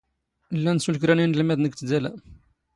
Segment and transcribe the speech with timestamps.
[0.55, 2.11] ⵍⵍⴰⵏ ⵙⵓⵍ ⴽⵔⴰ ⵏ ⵉⵏⵍⵎⴰⴷⵏ ⴳ ⵜⴷⴰⵍⴰ.